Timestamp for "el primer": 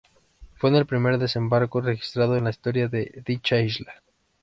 0.75-1.19